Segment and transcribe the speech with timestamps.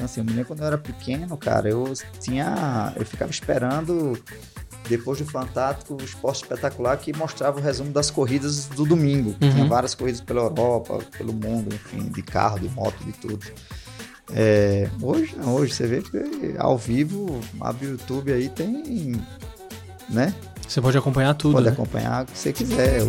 [0.00, 2.90] Então, assim, eu me lembro quando eu era pequeno, cara, eu tinha.
[2.96, 4.18] Eu ficava esperando,
[4.88, 9.36] depois do Fantástico, o esporte espetacular que mostrava o resumo das corridas do domingo.
[9.42, 9.50] Uhum.
[9.50, 13.44] Tinha várias corridas pela Europa, pelo mundo, enfim, de carro, de moto, de tudo.
[14.32, 19.20] É, hoje não, hoje você vê que ao vivo, abre o YouTube aí, tem.
[20.08, 20.34] né?
[20.66, 21.52] Você pode acompanhar tudo.
[21.52, 21.72] Pode né?
[21.72, 23.02] acompanhar o que você quiser.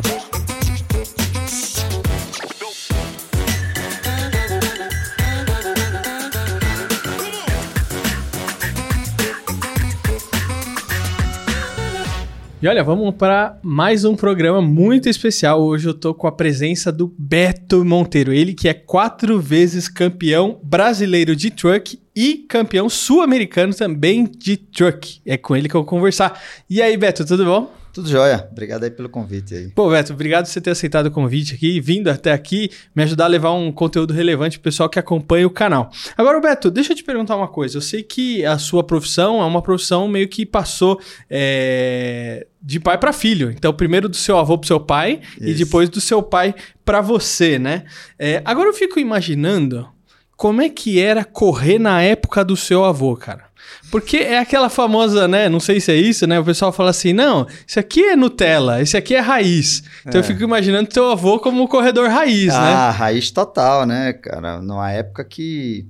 [12.61, 15.63] E olha, vamos para mais um programa muito especial.
[15.63, 20.59] Hoje eu tô com a presença do Beto Monteiro, ele que é quatro vezes campeão
[20.61, 25.19] brasileiro de truck e campeão sul-americano também de truck.
[25.25, 26.39] É com ele que eu vou conversar.
[26.69, 27.80] E aí, Beto, tudo bom?
[27.94, 28.48] Tudo jóia.
[28.52, 29.68] Obrigado aí pelo convite aí.
[29.70, 33.26] Pô, Beto, obrigado por você ter aceitado o convite aqui, vindo até aqui, me ajudar
[33.26, 35.91] a levar um conteúdo relevante pro pessoal que acompanha o canal.
[36.17, 37.77] Agora, Beto, deixa eu te perguntar uma coisa.
[37.77, 42.98] Eu sei que a sua profissão é uma profissão meio que passou é, de pai
[42.98, 43.52] para filho.
[43.52, 45.66] Então, primeiro do seu avô pro seu pai e Isso.
[45.66, 46.55] depois do seu pai
[46.86, 47.83] para você, né?
[48.17, 49.89] É, agora eu fico imaginando
[50.38, 53.50] como é que era correr na época do seu avô, cara.
[53.89, 55.50] Porque é aquela famosa, né?
[55.50, 56.39] Não sei se é isso, né?
[56.39, 59.83] O pessoal fala assim: não, isso aqui é Nutella, esse aqui é raiz.
[60.05, 60.27] Então eu É.
[60.27, 62.53] fico imaginando teu avô como um corredor raiz, né?
[62.59, 64.61] ah, raiz total, né, cara?
[64.61, 65.86] Numa época que.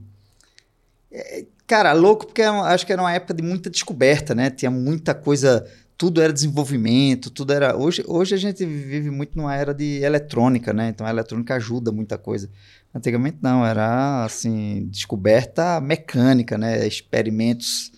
[1.11, 4.49] É, Cara, louco, porque eu acho que era uma época de muita descoberta, né?
[4.49, 5.65] Tinha muita coisa.
[5.97, 7.77] Tudo era desenvolvimento, tudo era.
[7.77, 10.89] Hoje, hoje a gente vive muito numa era de eletrônica, né?
[10.89, 12.49] Então a eletrônica ajuda muita coisa.
[12.93, 16.85] Antigamente não, era assim, descoberta mecânica, né?
[16.85, 17.91] Experimentos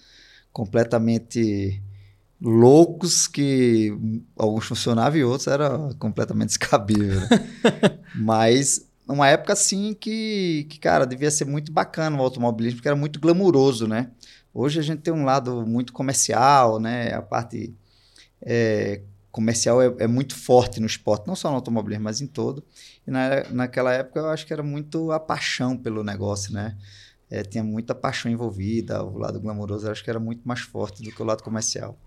[0.51, 1.81] completamente
[2.39, 3.97] loucos que
[4.37, 7.21] alguns funcionavam e outros era completamente descabível.
[7.21, 7.27] né?
[8.15, 12.97] Mas numa época assim que, que, cara, devia ser muito bacana o automobilismo, porque era
[12.97, 14.11] muito glamuroso, né?
[14.53, 17.13] Hoje a gente tem um lado muito comercial, né?
[17.13, 17.73] A parte
[18.41, 19.01] é,
[19.33, 22.63] comercial é, é muito forte no esporte, não só no automobilismo, mas em todo.
[23.05, 26.77] E na, naquela época eu acho que era muito a paixão pelo negócio, né?
[27.29, 31.01] É, tinha muita paixão envolvida, o lado glamouroso eu acho que era muito mais forte
[31.01, 31.97] do que o lado comercial.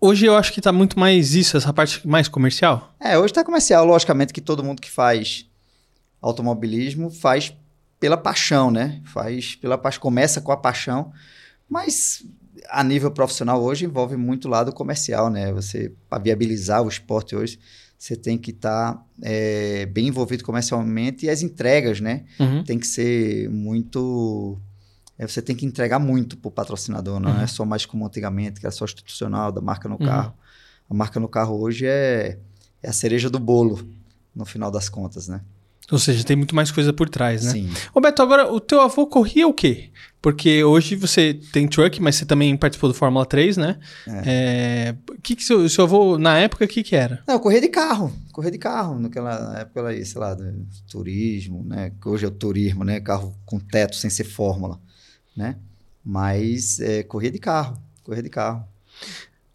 [0.00, 2.92] Hoje eu acho que tá muito mais isso, essa parte mais comercial.
[2.98, 5.48] É, hoje tá comercial, logicamente que todo mundo que faz
[6.20, 7.56] automobilismo faz
[8.00, 9.00] pela paixão, né?
[9.04, 11.12] Faz pela paixão, começa com a paixão,
[11.68, 12.24] mas
[12.70, 15.52] a nível profissional hoje envolve muito lado comercial, né?
[15.52, 17.58] Você, para viabilizar o esporte hoje,
[17.98, 22.24] você tem que estar é, bem envolvido comercialmente e as entregas, né?
[22.38, 22.62] Uhum.
[22.64, 24.58] Tem que ser muito.
[25.18, 27.40] é, você tem que entregar muito para o patrocinador, não Uhum.
[27.40, 30.04] é só mais como antigamente, que era só institucional, da marca no Uhum.
[30.06, 30.34] carro.
[30.90, 32.36] A marca no carro hoje é,
[32.82, 33.86] é a cereja do bolo,
[34.34, 35.40] no final das contas, né?
[35.90, 37.50] Ou seja, tem muito mais coisa por trás, né?
[37.52, 37.70] Sim.
[37.94, 39.90] Ô Beto, agora o teu avô corria o quê?
[40.24, 43.78] Porque hoje você tem truck, mas você também participou do Fórmula 3, né?
[44.24, 44.94] É.
[45.10, 47.22] O que que seu, seu avô, na época, o que que era?
[47.28, 48.98] Não, eu corria de carro, corria de carro.
[48.98, 50.34] Naquela época era sei lá,
[50.90, 51.92] turismo, né?
[52.00, 53.00] Que hoje é o turismo, né?
[53.00, 54.80] Carro com teto, sem ser fórmula,
[55.36, 55.56] né?
[56.02, 58.64] Mas é, corria de carro, corria de carro.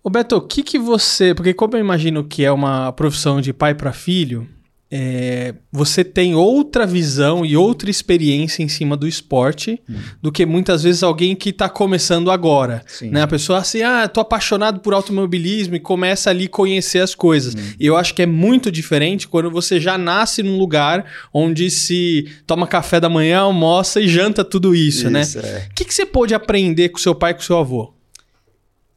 [0.04, 1.34] Ô Beto, o que que você...
[1.34, 4.48] Porque como eu imagino que é uma profissão de pai para filho,
[4.92, 9.80] é, você tem outra visão e outra experiência em cima do esporte
[10.20, 12.84] do que muitas vezes alguém que tá começando agora.
[12.88, 13.12] Sim.
[13.12, 13.22] Né?
[13.22, 17.54] A pessoa assim, ah, tô apaixonado por automobilismo e começa ali a conhecer as coisas.
[17.54, 17.74] Uhum.
[17.80, 22.28] E eu acho que é muito diferente quando você já nasce num lugar onde se
[22.48, 25.22] toma café da manhã, almoça e janta tudo isso, né?
[25.22, 25.68] Isso, é.
[25.70, 27.94] O que, que você pôde aprender com seu pai e com seu avô?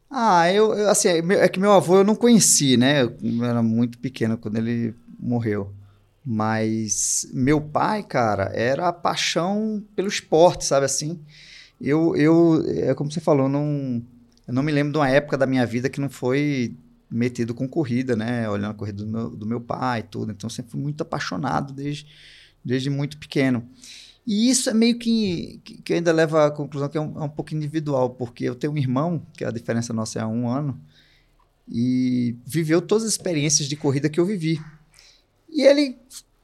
[0.09, 3.03] Ah, eu, assim, é é que meu avô eu não conheci, né?
[3.03, 5.71] Eu era muito pequeno quando ele morreu.
[6.25, 11.19] Mas meu pai, cara, era a paixão pelo esporte, sabe assim?
[11.79, 14.01] Eu, eu é como você falou, não,
[14.47, 16.77] eu não me lembro de uma época da minha vida que não foi
[17.11, 18.49] metido com corrida, né?
[18.49, 20.31] Olhando a corrida do meu, do meu pai e tudo.
[20.31, 22.07] Então, sempre fui muito apaixonado desde,
[22.63, 23.67] desde muito pequeno.
[24.25, 27.23] E isso é meio que, que, que ainda leva à conclusão que é um, é
[27.23, 30.79] um pouco individual, porque eu tenho um irmão, que a diferença nossa é um ano,
[31.67, 34.59] e viveu todas as experiências de corrida que eu vivi.
[35.53, 35.97] E ele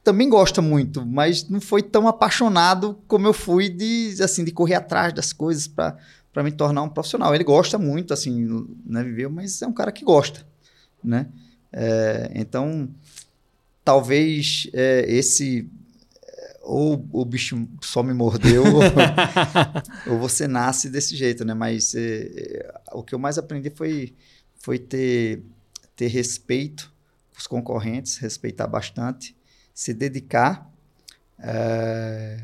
[0.04, 4.76] também gosta muito, mas não foi tão apaixonado como eu fui de, assim, de correr
[4.76, 5.96] atrás das coisas para
[6.32, 7.34] para me tornar um profissional.
[7.34, 8.46] Ele gosta muito, assim,
[8.86, 10.46] né, viveu, mas é um cara que gosta,
[11.02, 11.26] né?
[11.72, 12.88] É, então,
[13.84, 15.68] talvez é, esse
[16.62, 18.82] ou o bicho só me mordeu ou,
[20.12, 21.54] ou você nasce desse jeito, né?
[21.54, 24.14] Mas é, é, o que eu mais aprendi foi
[24.60, 25.42] foi ter
[25.96, 26.89] ter respeito
[27.40, 29.34] os concorrentes, respeitar bastante,
[29.74, 30.70] se dedicar
[31.38, 32.38] é,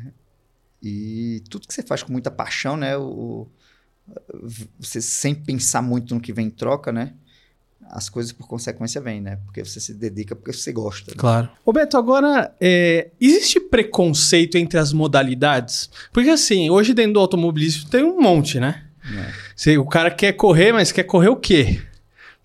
[0.81, 2.97] e tudo que você faz com muita paixão, né?
[2.97, 3.47] O,
[4.79, 7.13] você sem pensar muito no que vem em troca, né?
[7.89, 9.37] As coisas por consequência vêm, né?
[9.45, 11.11] Porque você se dedica porque você gosta.
[11.11, 11.17] Né?
[11.17, 11.49] Claro.
[11.65, 15.89] Roberto, agora, é, existe preconceito entre as modalidades?
[16.11, 18.87] Porque assim, hoje dentro do automobilismo tem um monte, né?
[19.03, 19.33] É.
[19.55, 21.81] Você, o cara quer correr, mas quer correr o quê?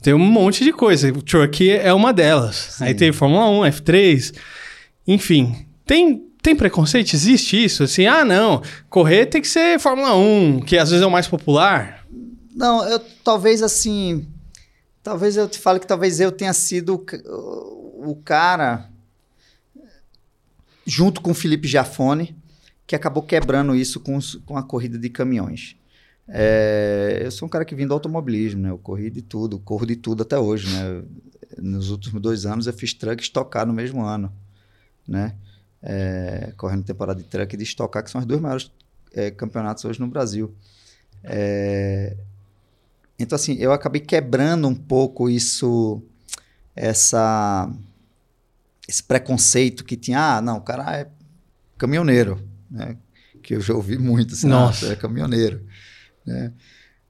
[0.03, 1.09] Tem um monte de coisa.
[1.11, 2.57] O truck é uma delas.
[2.77, 2.85] Sim.
[2.85, 4.35] Aí tem Fórmula 1, F3,
[5.07, 5.67] enfim.
[5.87, 7.15] Tem tem preconceito?
[7.15, 7.85] Existe isso?
[7.85, 8.61] Assim, ah, não,
[8.91, 12.05] correr tem que ser Fórmula 1, que às vezes é o mais popular.
[12.53, 14.27] Não, eu talvez assim.
[15.05, 18.89] Talvez eu te fale que talvez eu tenha sido o, o cara,
[20.85, 22.37] junto com o Felipe Giafone,
[22.87, 25.77] que acabou quebrando isso com, com a corrida de caminhões.
[26.35, 28.71] É, eu sou um cara que vim do automobilismo, né?
[28.71, 31.03] Eu corri de tudo, corro de tudo até hoje, né?
[31.59, 34.33] Nos últimos dois anos eu fiz truck estocar no mesmo ano,
[35.07, 35.35] né?
[35.83, 38.71] é, correndo temporada de truck e de estocar, que são os dois maiores
[39.13, 40.55] é, campeonatos hoje no Brasil.
[41.25, 42.17] É,
[43.19, 46.03] então, assim, eu acabei quebrando um pouco isso,
[46.75, 47.71] essa,
[48.89, 51.09] esse preconceito que tinha, ah, não, o cara é
[51.77, 52.41] caminhoneiro,
[52.71, 52.97] né?
[53.43, 54.87] Que eu já ouvi muito, assim, Nossa.
[54.87, 55.67] Ah, é caminhoneiro,
[56.27, 56.53] né?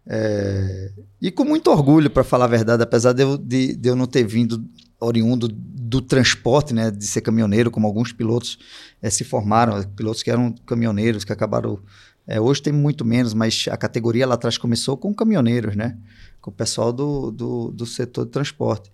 [0.06, 3.94] É, e com muito orgulho, para falar a verdade, apesar de eu, de, de eu
[3.94, 4.64] não ter vindo
[5.00, 8.58] oriundo do transporte, né, de ser caminhoneiro, como alguns pilotos
[9.00, 11.78] é, se formaram, pilotos que eram caminhoneiros, que acabaram.
[12.26, 15.98] É, hoje tem muito menos, mas a categoria lá atrás começou com caminhoneiros, né?
[16.40, 18.90] Com o pessoal do, do, do setor de transporte.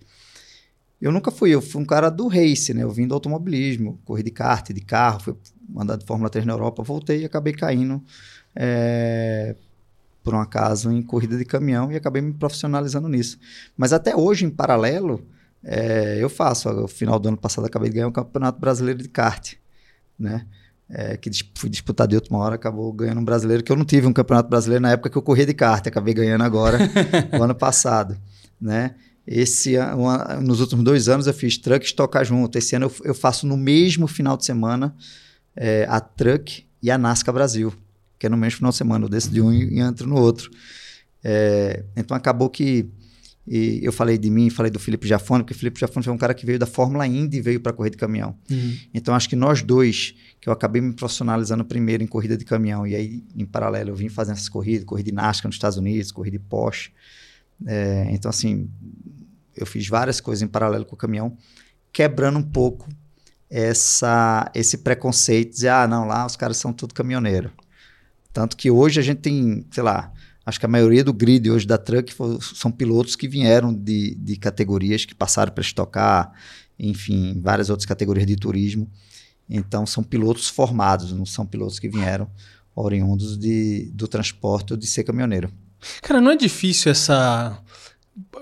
[0.99, 2.83] Eu nunca fui, eu fui um cara do race, né?
[2.83, 5.35] Eu vim do automobilismo, corri de kart, de carro, fui
[5.77, 8.03] andar de Fórmula 3 na Europa, voltei e acabei caindo,
[8.55, 9.55] é,
[10.29, 13.39] por um acaso, em corrida de caminhão e acabei me profissionalizando nisso.
[13.75, 15.25] Mas até hoje, em paralelo,
[15.63, 16.71] é, eu faço.
[16.71, 19.55] No final do ano passado acabei de ganhar o um Campeonato Brasileiro de Kart,
[20.19, 20.45] né?
[20.87, 24.05] É, que fui disputado de última hora, acabou ganhando um brasileiro, que eu não tive
[24.05, 26.79] um campeonato brasileiro na época que eu corria de kart, acabei ganhando agora,
[27.31, 28.19] no ano passado,
[28.59, 28.95] né?
[29.25, 32.57] Esse ano, nos últimos dois anos eu fiz truck e tocar junto.
[32.57, 34.95] Esse ano eu, eu, faço no mesmo final de semana
[35.55, 37.71] é, a truck e a Nasca Brasil,
[38.19, 39.05] que é no mesmo final de semana.
[39.05, 40.51] Eu desço de um e, entro no outro.
[41.23, 42.87] É, então acabou que
[43.51, 46.17] e eu falei de mim, falei do Felipe Jafone, porque o Felipe Jafone foi um
[46.19, 48.37] cara que veio da Fórmula Indy e veio para correr de caminhão.
[48.47, 48.77] Uhum.
[48.93, 52.85] Então acho que nós dois, que eu acabei me profissionalizando primeiro em corrida de caminhão,
[52.85, 56.11] e aí em paralelo eu vim fazendo essas corridas, corrida de NASCAR nos Estados Unidos,
[56.11, 56.91] corrida de Porsche.
[57.65, 58.69] É, então assim,
[59.57, 61.35] eu fiz várias coisas em paralelo com o caminhão,
[61.91, 62.87] quebrando um pouco
[63.49, 67.51] essa, esse preconceito de ah, não, lá os caras são tudo caminhoneiro.
[68.31, 70.13] Tanto que hoje a gente tem, sei lá,
[70.49, 72.11] Acho que a maioria do grid hoje da Truck
[72.41, 76.31] são pilotos que vieram de, de categorias que passaram para estocar,
[76.79, 78.89] enfim, várias outras categorias de turismo.
[79.47, 82.27] Então, são pilotos formados, não são pilotos que vieram
[82.75, 85.51] oriundos de, do transporte ou de ser caminhoneiro.
[86.01, 87.55] Cara, não é difícil essa.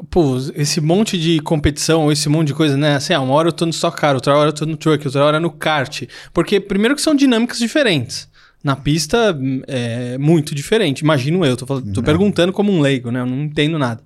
[0.10, 2.96] Pô, esse monte de competição, esse monte de coisa, né?
[2.96, 5.06] Assim, ah, uma hora eu tô no Stock Car, outra hora eu tô no Truck,
[5.06, 6.04] outra hora no kart.
[6.34, 8.30] Porque, primeiro, que são dinâmicas diferentes.
[8.64, 9.38] Na pista
[9.68, 11.56] é muito diferente, imagino eu.
[11.56, 13.22] Tô, falando, tô perguntando como um leigo, né?
[13.22, 14.02] Eu não entendo nada.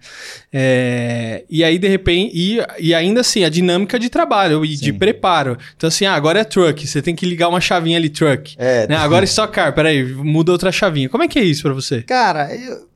[0.51, 4.85] É, e aí, de repente, e, e ainda assim, a dinâmica de trabalho e Sim.
[4.85, 5.57] de preparo.
[5.75, 8.55] Então, assim, ah, agora é truck, você tem que ligar uma chavinha ali, truck.
[8.57, 8.97] É, né?
[8.97, 11.09] Agora é Stock Car, peraí, muda outra chavinha.
[11.09, 12.03] Como é que é isso para você?
[12.03, 12.91] Cara, eu,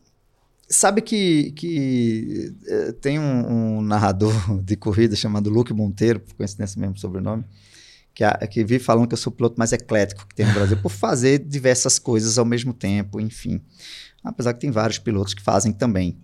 [0.68, 6.80] sabe que, que eh, tem um, um narrador de corrida chamado Luke Monteiro, por coincidência
[6.80, 7.44] mesmo sobrenome,
[8.16, 10.54] que, a, que vive falando que eu sou o piloto mais eclético que tem no
[10.54, 13.62] Brasil, por fazer diversas coisas ao mesmo tempo, enfim.
[14.24, 16.18] Apesar que tem vários pilotos que fazem também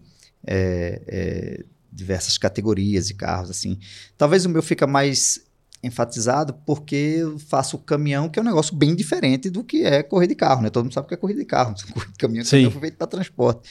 [0.48, 3.78] é, é, diversas categorias de carros, assim.
[4.18, 5.42] Talvez o meu fica mais
[5.84, 10.28] enfatizado porque eu faço caminhão, que é um negócio bem diferente do que é correr
[10.28, 10.70] de carro, né?
[10.70, 11.76] Todo mundo sabe que é corrida de carro,
[12.18, 13.70] caminhão, caminhão foi feito para transporte.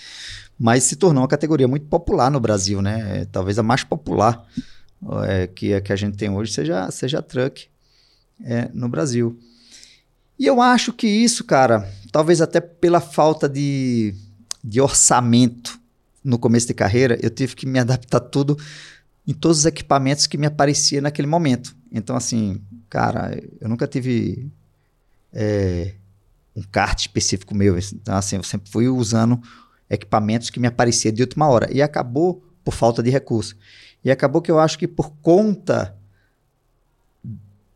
[0.58, 3.24] Mas se tornou uma categoria muito popular no Brasil, né?
[3.32, 4.46] Talvez a mais popular
[5.26, 7.70] é, que, é, que a gente tem hoje seja, seja a truck
[8.44, 9.38] é, no Brasil.
[10.38, 14.14] E eu acho que isso, cara, talvez até pela falta de,
[14.64, 15.78] de orçamento
[16.24, 18.56] no começo de carreira, eu tive que me adaptar tudo
[19.26, 21.76] em todos os equipamentos que me aparecia naquele momento.
[21.92, 24.50] Então, assim, cara, eu nunca tive
[25.32, 25.94] é,
[26.54, 27.78] um kart específico meu.
[27.78, 29.40] Então, assim, eu sempre fui usando
[29.88, 31.68] equipamentos que me apareciam de última hora.
[31.72, 33.56] E acabou por falta de recurso.
[34.04, 35.96] E acabou que eu acho que por conta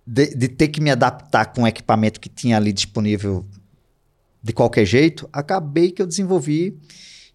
[0.06, 3.44] de, de, ter que me adaptar com o equipamento que tinha ali disponível
[4.42, 6.78] de qualquer jeito, acabei que eu desenvolvi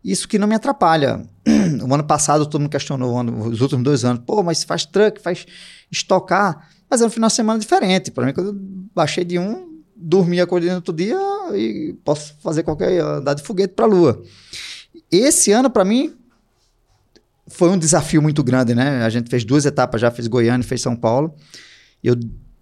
[0.03, 1.25] isso que não me atrapalha.
[1.87, 5.45] O ano passado todo mundo questionou, os últimos dois anos, pô, mas faz truck, faz
[5.91, 8.11] estocar, mas é um final de semana diferente.
[8.11, 8.55] Para mim, quando eu
[8.93, 11.17] baixei de um, dormi, acordei no outro dia,
[11.53, 14.23] e posso fazer qualquer andar de foguete para a Lua.
[15.11, 16.15] Esse ano, para mim,
[17.47, 19.03] foi um desafio muito grande, né?
[19.03, 21.33] A gente fez duas etapas já, fez Goiânia e fez São Paulo.
[22.03, 22.15] Eu,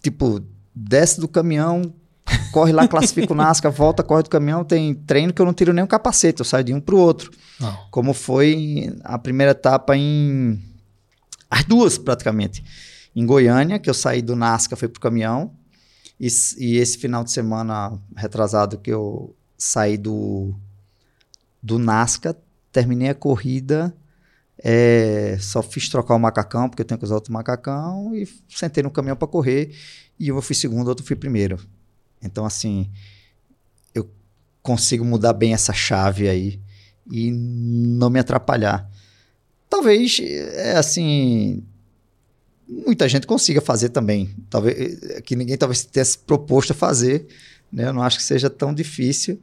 [0.10, 0.42] tipo,
[0.74, 1.94] desce do caminhão,
[2.52, 4.64] corre lá, classifica o Nasca, volta, corre do caminhão.
[4.64, 7.32] Tem treino que eu não tiro nem o capacete, eu saio de um pro outro.
[7.60, 7.78] Não.
[7.92, 10.62] Como foi a primeira etapa em.
[11.50, 12.64] As duas, praticamente.
[13.16, 15.52] Em Goiânia, que eu saí do Nasca, fui pro caminhão.
[16.20, 20.56] E, e esse final de semana retrasado que eu saí do,
[21.62, 22.36] do Nasca,
[22.72, 23.96] terminei a corrida.
[24.64, 28.84] É, só fiz trocar o macacão, porque eu tenho que usar outro macacão, e sentei
[28.84, 29.72] no caminhão para correr.
[30.20, 31.60] E eu fui segundo, outro fui primeiro.
[32.22, 32.90] Então, assim,
[33.94, 34.10] eu
[34.64, 36.60] consigo mudar bem essa chave aí
[37.10, 38.90] e não me atrapalhar.
[39.70, 41.64] Talvez, é assim,
[42.68, 44.36] muita gente consiga fazer também.
[44.50, 47.28] Talvez que ninguém talvez tenha se proposto a fazer,
[47.72, 47.86] né?
[47.86, 49.40] Eu não acho que seja tão difícil,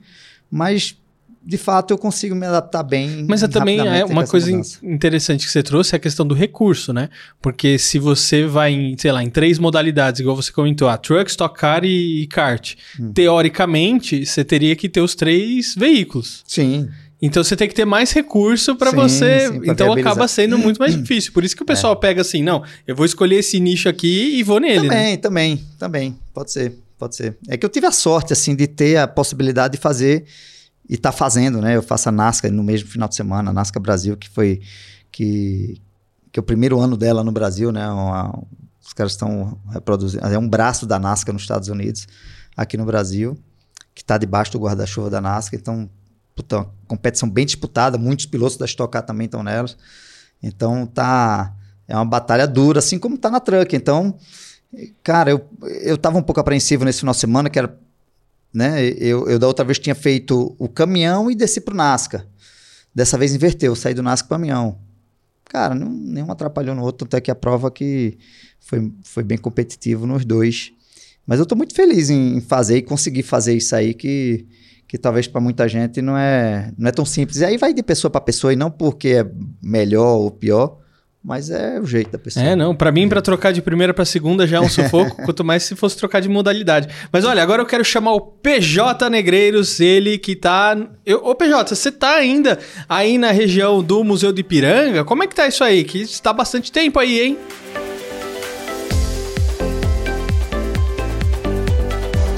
[0.51, 0.99] mas
[1.47, 3.27] de fato eu consigo me adaptar bem.
[3.29, 4.79] Mas é também é uma coisa mudança.
[4.83, 7.11] interessante que você trouxe é a questão do recurso, né?
[7.41, 11.31] Porque se você vai em, sei lá, em três modalidades, igual você comentou, a truck,
[11.31, 13.13] stock car e kart, hum.
[13.13, 16.43] teoricamente você teria que ter os três veículos.
[16.47, 16.89] Sim.
[17.21, 19.49] Então você tem que ter mais recurso para você.
[19.49, 21.33] Sim, então acaba sendo muito mais difícil.
[21.33, 21.97] Por isso que o pessoal é.
[21.97, 24.89] pega assim, não, eu vou escolher esse nicho aqui e vou nele.
[24.89, 25.17] Também, né?
[25.17, 26.19] também, também.
[26.33, 27.37] Pode ser, pode ser.
[27.49, 30.25] É que eu tive a sorte, assim, de ter a possibilidade de fazer
[30.89, 31.77] e tá fazendo, né?
[31.77, 34.61] Eu faço a Nasca no mesmo final de semana, a Nasca Brasil, que foi
[35.11, 35.81] que,
[36.31, 37.89] que é o primeiro ano dela no Brasil, né?
[37.89, 38.43] Uma,
[38.85, 42.07] os caras estão reproduzindo, é um braço da Nasca nos Estados Unidos,
[42.57, 43.39] aqui no Brasil,
[43.95, 45.89] que está debaixo do guarda-chuva da Nasca, então
[46.35, 49.77] puta, competição bem disputada, muitos pilotos da Stock Car também estão nelas.
[50.43, 51.55] Então tá
[51.87, 53.75] é uma batalha dura, assim como tá na Truck.
[53.75, 54.19] Então,
[55.03, 55.49] cara, eu
[55.83, 57.79] eu tava um pouco apreensivo nesse final de semana, que era
[58.55, 58.87] né?
[58.87, 62.25] Eu, eu da outra vez tinha feito o caminhão e desci pro Nasca.
[62.95, 64.79] Dessa vez inverteu, saí do Nasca pro caminhão.
[65.47, 68.17] Cara, não, nenhum atrapalhou no outro, até que a prova que
[68.61, 70.73] foi, foi bem competitivo nos dois.
[71.27, 74.47] Mas eu tô muito feliz em fazer e conseguir fazer isso aí que,
[74.87, 77.39] que talvez para muita gente não é, não é tão simples.
[77.39, 79.31] E aí vai de pessoa para pessoa e não porque é
[79.61, 80.79] melhor ou pior,
[81.25, 82.45] mas é o jeito da pessoa.
[82.45, 82.77] É, não.
[82.77, 85.75] Para mim, para trocar de primeira para segunda já é um sufoco, quanto mais se
[85.75, 86.87] fosse trocar de modalidade.
[87.11, 90.77] Mas olha, agora eu quero chamar o PJ Negreiros, ele que tá.
[91.07, 95.03] Eu, ô PJ, você tá ainda aí na região do Museu de Ipiranga?
[95.03, 95.83] Como é que tá isso aí?
[95.83, 97.39] Que está bastante tempo aí, hein?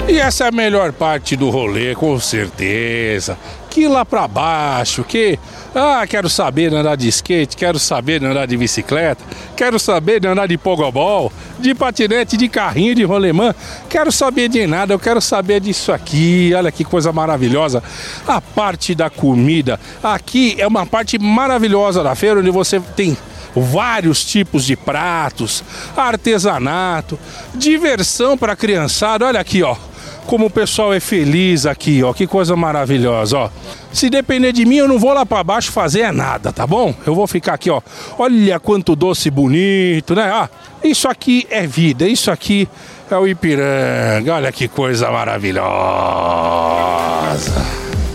[0.07, 3.37] E essa é a melhor parte do rolê, com certeza.
[3.77, 5.37] Que lá para baixo, que
[5.75, 9.23] ah, quero saber andar de skate, quero saber andar de bicicleta,
[9.55, 13.53] quero saber andar de pogobol, de patinete, de carrinho, de rolemã.
[13.87, 16.51] Quero saber de nada, eu quero saber disso aqui.
[16.55, 17.83] Olha que coisa maravilhosa.
[18.27, 19.79] A parte da comida.
[20.01, 23.15] Aqui é uma parte maravilhosa da feira onde você tem
[23.55, 25.63] vários tipos de pratos,
[25.95, 27.19] artesanato,
[27.53, 29.27] diversão para criançada.
[29.27, 29.77] Olha aqui, ó
[30.27, 32.13] como o pessoal é feliz aqui, ó.
[32.13, 33.49] Que coisa maravilhosa, ó.
[33.91, 36.93] Se depender de mim, eu não vou lá para baixo fazer nada, tá bom?
[37.05, 37.81] Eu vou ficar aqui, ó.
[38.19, 40.23] Olha quanto doce bonito, né?
[40.23, 40.49] Ah,
[40.83, 42.67] isso aqui é vida, isso aqui
[43.09, 44.35] é o Ipiranga.
[44.35, 45.65] Olha que coisa maravilhosa.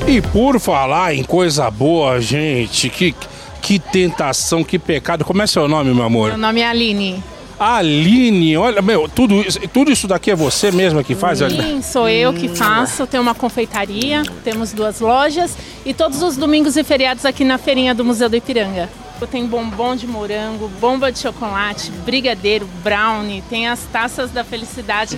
[0.07, 3.15] E por falar em coisa boa, gente, que,
[3.63, 5.25] que tentação, que pecado.
[5.25, 6.29] Como é seu nome, meu amor?
[6.29, 7.32] Meu nome é Aline.
[7.63, 11.39] Aline, olha, meu, tudo isso, tudo isso daqui é você mesma que faz?
[11.39, 13.07] Sim, sou eu que faço.
[13.07, 17.95] Tenho uma confeitaria, temos duas lojas e todos os domingos e feriados aqui na feirinha
[17.95, 18.91] do Museu do Ipiranga.
[19.21, 25.17] Eu tenho bombom de morango, bomba de chocolate, brigadeiro, brownie, tem as taças da felicidade.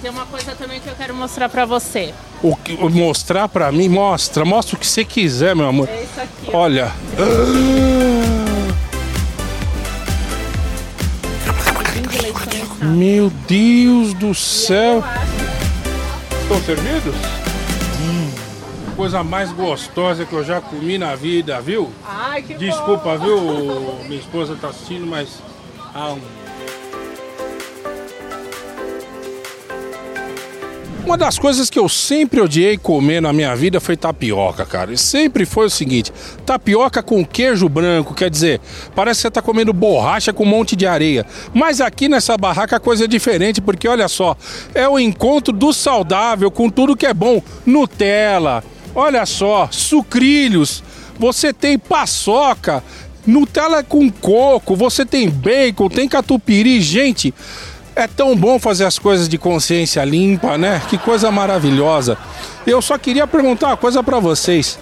[0.00, 2.14] Tem uma coisa também que eu quero mostrar para você.
[2.42, 3.90] O que mostrar para mim?
[3.90, 5.86] Mostra, mostra o que você quiser, meu amor.
[5.88, 6.50] É isso aqui.
[6.56, 6.90] Olha.
[12.82, 15.02] Meu Deus do céu!
[16.42, 17.14] Estão servidos?
[18.00, 18.30] Hum.
[18.96, 21.90] Coisa mais gostosa que eu já comi na vida, viu?
[22.06, 23.24] Ai, que Desculpa, bom.
[23.24, 24.04] viu?
[24.04, 25.40] Minha esposa tá assistindo, mas.
[25.94, 26.20] Ah, um
[31.04, 34.92] Uma das coisas que eu sempre odiei comer na minha vida foi tapioca, cara.
[34.92, 36.12] E sempre foi o seguinte:
[36.46, 38.60] tapioca com queijo branco, quer dizer,
[38.94, 41.26] parece que você está comendo borracha com um monte de areia.
[41.52, 44.36] Mas aqui nessa barraca a coisa é diferente, porque olha só,
[44.74, 47.42] é o encontro do saudável com tudo que é bom.
[47.66, 48.62] Nutella,
[48.94, 50.84] olha só, sucrilhos,
[51.18, 52.82] você tem paçoca,
[53.26, 57.34] Nutella com coco, você tem bacon, tem catupiry, gente.
[57.94, 60.80] É tão bom fazer as coisas de consciência limpa, né?
[60.88, 62.16] Que coisa maravilhosa.
[62.66, 64.78] Eu só queria perguntar uma coisa para vocês.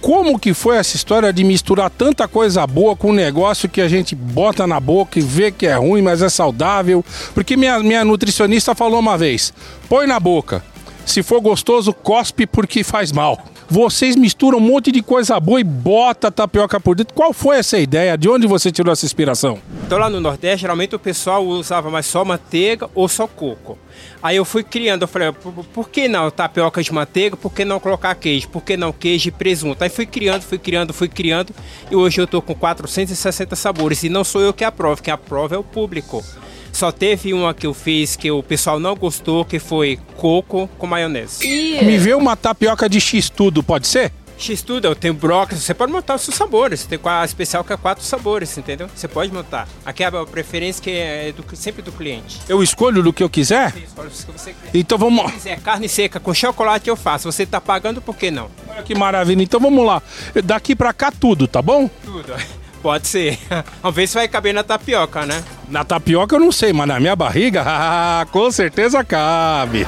[0.00, 3.88] Como que foi essa história de misturar tanta coisa boa com um negócio que a
[3.88, 7.02] gente bota na boca e vê que é ruim, mas é saudável?
[7.32, 9.52] Porque minha, minha nutricionista falou uma vez:
[9.88, 10.62] põe na boca.
[11.06, 13.42] Se for gostoso, cospe porque faz mal.
[13.68, 17.14] Vocês misturam um monte de coisa boa e bota tapioca por dentro.
[17.14, 18.16] Qual foi essa ideia?
[18.16, 19.58] De onde você tirou essa inspiração?
[19.86, 23.78] Então lá no Nordeste, geralmente o pessoal usava mais só manteiga ou só coco.
[24.22, 27.36] Aí eu fui criando, eu falei, por, por que não tapioca de manteiga?
[27.36, 28.48] Por que não colocar queijo?
[28.48, 29.82] Por que não queijo e presunto?
[29.82, 31.54] Aí fui criando, fui criando, fui criando.
[31.90, 34.02] E hoje eu tô com 460 sabores.
[34.02, 36.24] E não sou eu que aprovo, quem aprova é o público.
[36.72, 40.88] Só teve uma que eu fiz que o pessoal não gostou, que foi coco com
[40.88, 41.46] maionese.
[41.84, 44.10] Me vê uma tapioca de X tudo, pode ser?
[44.38, 46.84] X tudo, eu tenho brócolis, você pode montar os seus sabores.
[46.84, 48.88] Tem a especial que é quatro sabores, entendeu?
[48.94, 49.68] Você pode montar.
[49.84, 52.40] Aqui é a preferência que é do, sempre do cliente.
[52.48, 53.72] Eu escolho do que eu quiser?
[53.72, 54.70] Você escolhe o que você quiser.
[54.74, 55.26] Então vamos.
[55.26, 57.30] Se quiser carne seca com chocolate, eu faço.
[57.30, 58.50] Você tá pagando, por que não?
[58.68, 59.42] Olha que maravilha.
[59.42, 60.02] Então vamos lá.
[60.44, 61.88] Daqui pra cá tudo, tá bom?
[62.04, 62.34] Tudo.
[62.82, 63.38] Pode ser.
[63.80, 65.42] Vamos ver se vai caber na tapioca, né?
[65.70, 67.64] Na tapioca eu não sei, mas na minha barriga,
[68.30, 69.86] com certeza cabe.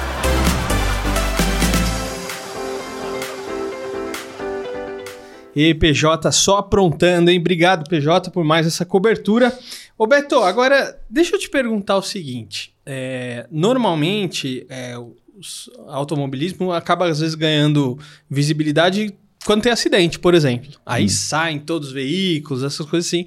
[5.56, 7.40] E PJ só aprontando, hein?
[7.40, 9.58] Obrigado, PJ, por mais essa cobertura.
[9.96, 12.74] Ô Beto, agora deixa eu te perguntar o seguinte.
[12.84, 15.16] É, normalmente, é, o
[15.88, 17.98] automobilismo acaba às vezes ganhando
[18.28, 19.14] visibilidade
[19.46, 20.72] quando tem acidente, por exemplo.
[20.84, 21.08] Aí hum.
[21.08, 23.24] saem todos os veículos, essas coisas assim.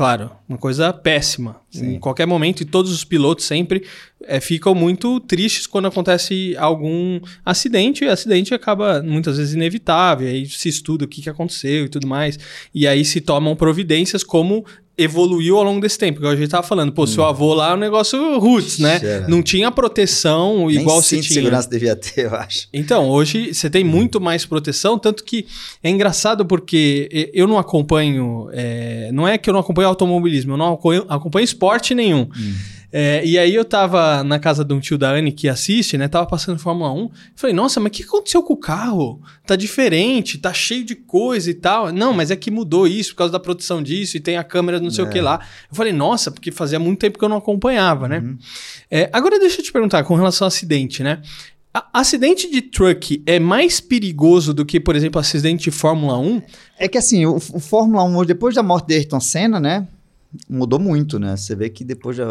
[0.00, 1.60] Claro, uma coisa péssima.
[1.70, 1.96] Sim.
[1.96, 3.84] Em qualquer momento, e todos os pilotos sempre
[4.24, 10.26] é, ficam muito tristes quando acontece algum acidente, e o acidente acaba muitas vezes inevitável,
[10.26, 12.38] aí se estuda o que, que aconteceu e tudo mais,
[12.74, 14.64] e aí se tomam providências como
[15.02, 16.18] evoluiu ao longo desse tempo.
[16.18, 17.06] Igual a gente tava falando, pô, hum.
[17.06, 19.24] seu avô lá é um negócio roots, né?
[19.28, 21.34] Não tinha proteção Nem igual se tinha.
[21.34, 22.68] segurança devia ter, eu acho.
[22.72, 25.46] Então, hoje você tem muito mais proteção, tanto que
[25.82, 30.56] é engraçado porque eu não acompanho, é, não é que eu não acompanho automobilismo, eu
[30.56, 32.22] não acompanho esporte nenhum.
[32.22, 32.54] Hum.
[32.92, 36.08] É, e aí eu tava na casa de um tio da Anne que assiste, né?
[36.08, 37.10] Tava passando Fórmula 1.
[37.36, 39.20] Falei, nossa, mas o que aconteceu com o carro?
[39.46, 41.92] Tá diferente, tá cheio de coisa e tal.
[41.92, 44.80] Não, mas é que mudou isso por causa da produção disso e tem a câmera
[44.80, 45.06] não sei é.
[45.06, 45.40] o que lá.
[45.70, 48.18] Eu falei, nossa, porque fazia muito tempo que eu não acompanhava, né?
[48.18, 48.38] Uhum.
[48.90, 51.22] É, agora deixa eu te perguntar com relação ao acidente, né?
[51.72, 56.42] A acidente de truck é mais perigoso do que, por exemplo, acidente de Fórmula 1?
[56.76, 59.86] É que assim, o, o Fórmula 1, depois da morte de Ayrton Senna, né?
[60.48, 61.36] Mudou muito, né?
[61.36, 62.26] Você vê que depois já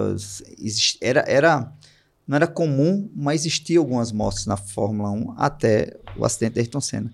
[1.01, 1.73] era, era
[2.27, 6.79] não era comum, mas existia algumas mortes na Fórmula 1 até o acidente de Ayrton
[6.79, 7.11] Senna.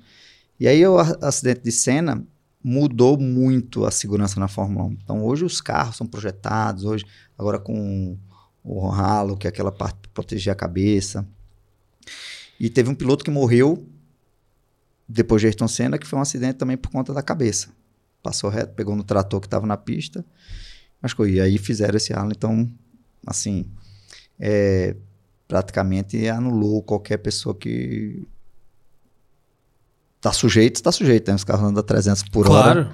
[0.60, 2.22] E aí o acidente de Senna
[2.62, 4.98] mudou muito a segurança na Fórmula 1.
[5.04, 7.06] Então hoje os carros são projetados, hoje
[7.38, 8.18] agora com
[8.64, 11.26] o ralo, que é aquela parte para proteger a cabeça.
[12.60, 13.88] E teve um piloto que morreu
[15.08, 17.70] depois de Ayrton Senna, que foi um acidente também por conta da cabeça.
[18.22, 20.26] Passou reto, pegou no trator que estava na pista
[21.06, 21.28] machucou.
[21.28, 22.70] E aí fizeram esse ralo, então,
[23.26, 23.66] assim,
[24.40, 24.96] é,
[25.48, 28.28] praticamente anulou qualquer pessoa que
[30.20, 31.36] tá sujeito, está sujeito, né?
[31.36, 32.82] Os carros andam a 300 por claro.
[32.82, 32.92] hora.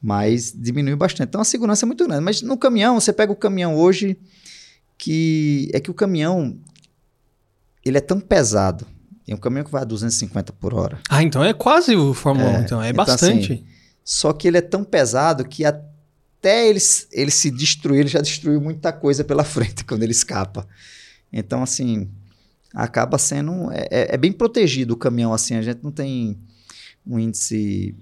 [0.00, 1.28] Mas diminuiu bastante.
[1.28, 2.22] Então a segurança é muito grande.
[2.22, 4.16] Mas no caminhão, você pega o caminhão hoje,
[4.96, 6.58] que é que o caminhão
[7.84, 8.86] ele é tão pesado.
[9.26, 10.98] Tem um caminhão que vai a 250 por hora.
[11.10, 13.52] Ah, então é quase o Fórmula 1, é, então é então, bastante.
[13.52, 13.64] Assim,
[14.02, 15.78] só que ele é tão pesado que a
[16.38, 16.78] até ele,
[17.12, 20.66] ele se destruir, ele já destruiu muita coisa pela frente quando ele escapa.
[21.32, 22.08] Então, assim,
[22.72, 23.70] acaba sendo.
[23.72, 26.38] É, é, é, bem protegido o caminhão, assim, a gente não tem
[27.04, 27.94] um índice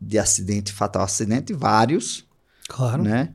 [0.00, 1.02] de acidente fatal.
[1.02, 2.26] Acidente vários.
[2.68, 3.02] Claro.
[3.02, 3.34] Né?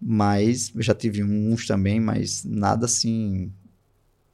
[0.00, 3.52] Mas eu já tive uns também, mas nada assim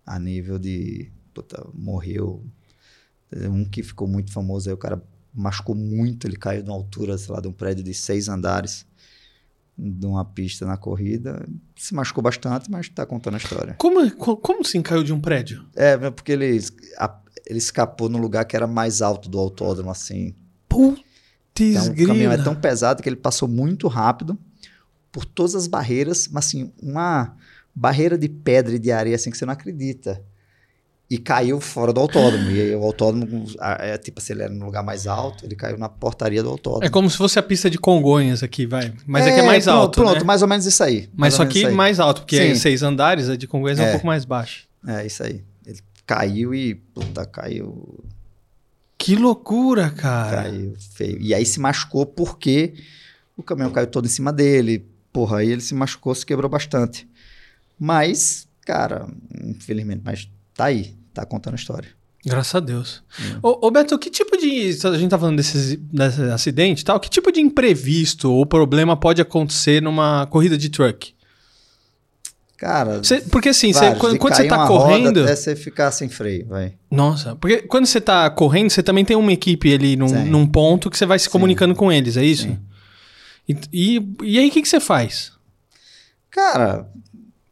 [0.06, 1.10] a nível de.
[1.32, 2.44] Puta, morreu.
[3.50, 5.02] Um que ficou muito famoso aí, o cara
[5.34, 8.86] machucou muito, ele caiu de uma altura, sei lá, de um prédio de seis andares
[9.76, 11.46] de uma pista na corrida.
[11.76, 13.74] Se machucou bastante, mas está contando a história.
[13.78, 15.64] Como, como assim caiu de um prédio?
[15.74, 16.60] É, porque ele,
[16.98, 20.34] a, ele escapou no lugar que era mais alto do autódromo, assim.
[20.68, 21.02] Putz,
[21.60, 24.36] então, O caminhão é tão pesado que ele passou muito rápido
[25.12, 27.36] por todas as barreiras, mas assim, uma
[27.72, 30.20] barreira de pedra e de areia assim que você não acredita
[31.08, 32.50] e caiu fora do autódromo.
[32.50, 35.88] E o autódromo, é, tipo, se ele era no lugar mais alto, ele caiu na
[35.88, 36.84] portaria do autódromo.
[36.84, 38.92] É como se fosse a pista de Congonhas aqui, vai.
[39.06, 40.00] Mas é, que é mais pronto, alto.
[40.00, 40.24] Pronto, né?
[40.24, 41.08] mais ou menos isso aí.
[41.14, 43.90] Mas só que mais alto, porque é seis andares, a de Congonhas é, é um
[43.92, 44.66] pouco mais baixo.
[44.86, 45.42] É, isso aí.
[45.66, 48.04] Ele caiu e, puta, caiu.
[48.96, 50.44] Que loucura, cara.
[50.44, 51.18] Caiu feio.
[51.20, 52.74] E aí se machucou porque
[53.36, 54.86] o caminhão caiu todo em cima dele.
[55.12, 57.06] Porra, aí ele se machucou, se quebrou bastante.
[57.78, 59.06] Mas, cara,
[59.44, 61.88] infelizmente, mas tá aí, tá contando a história.
[62.26, 63.02] Graças a Deus.
[63.42, 64.70] Ô, ô, Beto, que tipo de.
[64.86, 66.98] A gente tá falando desses, desse acidente e tal.
[66.98, 71.12] Que tipo de imprevisto ou problema pode acontecer numa corrida de truck?
[72.56, 75.22] Cara, Cê- porque assim, cê- vários, quando, de quando você tá correndo.
[75.22, 76.74] até você ficar sem freio, vai.
[76.90, 80.24] Nossa, porque quando você tá correndo, você também tem uma equipe ali num, Sim.
[80.24, 81.30] num ponto que você vai se Sim.
[81.32, 82.44] comunicando com eles, é isso?
[82.44, 82.58] Sim.
[83.46, 85.32] E, e, e aí, o que, que você faz?
[86.30, 86.88] Cara,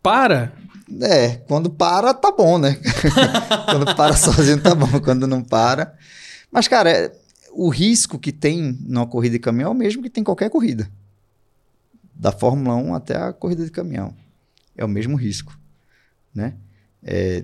[0.03, 0.55] Para?
[1.01, 2.77] É, quando para, tá bom, né?
[3.71, 5.01] quando para sozinho, tá bom.
[5.01, 5.97] Quando não para.
[6.51, 7.13] Mas, cara, é-
[7.55, 10.49] o risco que tem numa corrida de caminhão é o mesmo que tem em qualquer
[10.51, 10.91] corrida.
[12.15, 14.15] Da Fórmula 1 até a corrida de caminhão.
[14.77, 15.59] É o mesmo risco,
[16.35, 16.55] né?
[17.03, 17.41] É,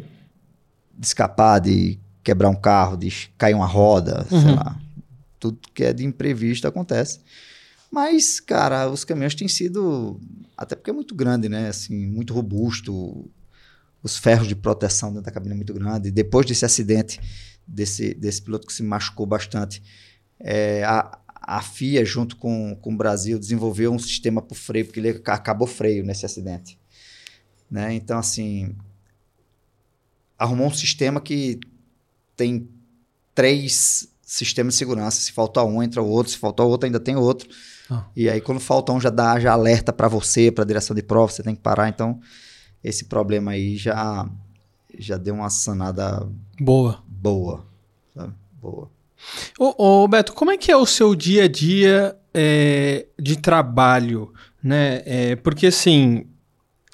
[0.96, 4.54] de escapar, de quebrar um carro, de cair uma roda, sei Uhum.
[4.54, 4.78] lá.
[5.38, 7.20] Tudo que é de imprevisto acontece.
[7.90, 10.20] Mas, cara, os caminhões têm sido.
[10.56, 11.68] Até porque é muito grande, né?
[11.68, 13.30] Assim, muito robusto.
[14.09, 16.11] Os ferros de proteção dentro da cabine é muito grande.
[16.11, 17.21] Depois desse acidente,
[17.66, 19.83] desse, desse piloto que se machucou bastante,
[20.40, 24.87] é, a, a FIA, junto com, com o Brasil, desenvolveu um sistema para o freio,
[24.87, 26.79] porque ele ac- acabou freio nesse acidente.
[27.71, 27.92] Né?
[27.92, 28.75] Então, assim,
[30.38, 31.61] arrumou um sistema que
[32.35, 32.66] tem
[33.35, 35.21] três sistemas de segurança.
[35.21, 36.33] Se faltar um, entra o outro.
[36.33, 37.49] Se faltar o outro, ainda tem outro.
[37.90, 38.07] Ah.
[38.16, 41.03] E aí, quando falta um, já dá já alerta para você, para a direção de
[41.03, 41.88] prova, você tem que parar.
[41.88, 42.21] Então,
[42.83, 44.29] esse problema aí já,
[44.99, 46.29] já deu uma sanada
[46.61, 47.03] Boa.
[47.07, 47.64] boa.
[48.14, 48.33] Sabe?
[48.61, 48.91] Boa.
[49.59, 54.33] Ô, ô, Beto, como é que é o seu dia a dia é, de trabalho,
[54.62, 55.03] né?
[55.05, 56.25] É, porque assim,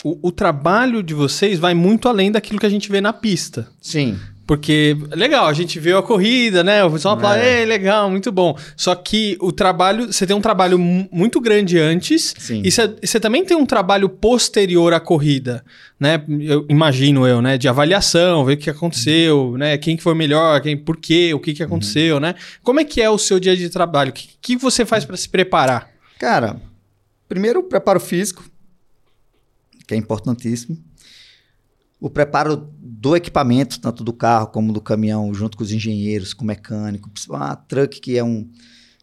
[0.03, 3.69] o, o trabalho de vocês vai muito além daquilo que a gente vê na pista.
[3.81, 4.19] Sim.
[4.47, 6.85] Porque, legal, a gente viu a corrida, né?
[6.85, 7.63] O pessoal fala, É.
[7.63, 8.55] é legal, muito bom.
[8.77, 12.61] Só que o trabalho, você tem um trabalho mu- muito grande antes Sim.
[12.63, 15.65] e você- também tem um trabalho posterior à corrida,
[15.99, 16.23] né?
[16.41, 17.57] Eu imagino eu, né?
[17.57, 19.79] De avaliação, ver o que aconteceu, né?
[19.79, 22.35] Quem que foi melhor, quem, por quê, o que que aconteceu, né?
[22.63, 24.11] Como é que é o seu dia de trabalho?
[24.11, 25.89] O que, que você faz para se preparar?
[26.19, 26.61] Cara,
[27.27, 28.45] primeiro o preparo físico,
[29.89, 30.77] que é importantíssimo.
[32.01, 32.71] O preparo
[33.05, 37.11] do equipamento, tanto do carro como do caminhão, junto com os engenheiros, com o mecânico.
[37.33, 38.49] A truck, que é um,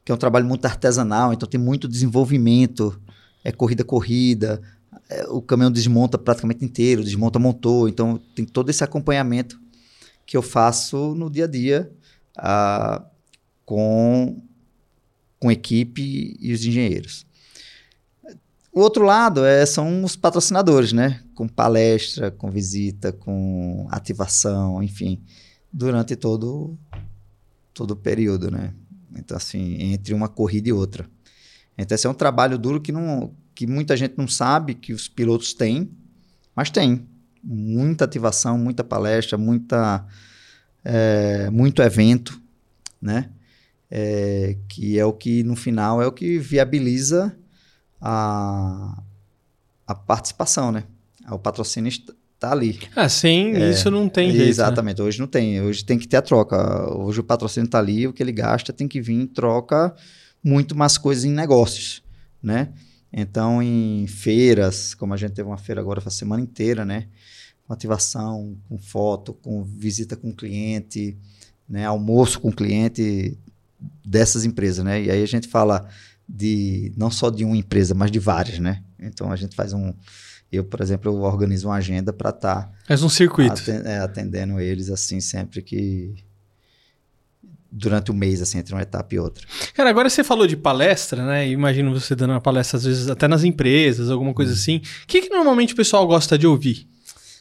[0.03, 2.99] que é um trabalho muito artesanal, então tem muito desenvolvimento.
[3.43, 4.59] É corrida, corrida.
[5.07, 7.87] é, o caminhão desmonta praticamente inteiro, desmonta, montou.
[7.87, 9.61] Então tem todo esse acompanhamento
[10.25, 11.91] que eu faço no dia a dia
[12.35, 13.05] ah,
[13.63, 14.41] com,
[15.39, 17.23] com equipe e os engenheiros.
[18.73, 21.21] O outro lado é, são os patrocinadores, né?
[21.35, 25.21] Com palestra, com visita, com ativação, enfim,
[25.71, 26.77] durante todo,
[27.73, 28.73] todo o período, né?
[29.13, 31.05] Então, assim, entre uma corrida e outra.
[31.77, 35.09] Então, esse é um trabalho duro que, não, que muita gente não sabe que os
[35.09, 35.91] pilotos têm,
[36.55, 37.05] mas tem.
[37.43, 40.05] Muita ativação, muita palestra, muita,
[40.85, 42.41] é, muito evento,
[43.01, 43.31] né?
[43.89, 47.37] É, que é o que, no final, é o que viabiliza
[48.01, 49.01] a,
[49.87, 50.83] a participação, né?
[51.29, 52.79] O patrocínio está ali.
[52.95, 54.43] Ah, sem isso não tem jeito.
[54.43, 54.49] né?
[54.49, 55.61] Exatamente, hoje não tem.
[55.61, 56.91] Hoje tem que ter a troca.
[56.97, 59.95] Hoje o patrocínio está ali, o que ele gasta tem que vir em troca
[60.43, 62.01] muito mais coisas em negócios,
[62.41, 62.69] né?
[63.13, 67.07] Então, em feiras, como a gente teve uma feira agora a semana inteira, né?
[67.67, 71.15] Com ativação, com foto, com visita com cliente,
[71.69, 71.85] né?
[71.85, 73.37] Almoço com cliente
[74.03, 75.03] dessas empresas, né?
[75.03, 75.87] E aí a gente fala
[76.33, 78.81] de não só de uma empresa, mas de várias, né?
[78.99, 79.93] Então a gente faz um
[80.51, 83.61] eu, por exemplo, eu organizo uma agenda para estar tá Faz um circuito.
[83.85, 86.13] é, atendendo eles assim sempre que
[87.71, 89.47] durante o mês assim entre uma etapa e outra.
[89.73, 91.47] Cara, agora você falou de palestra, né?
[91.47, 94.81] Imagino você dando uma palestra, às vezes, até nas empresas, alguma coisa assim.
[95.03, 96.85] O que, que normalmente o pessoal gosta de ouvir?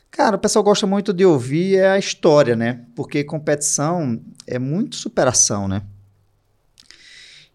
[0.09, 2.85] Cara, o pessoal gosta muito de ouvir é a história, né?
[2.94, 5.83] Porque competição é muito superação, né?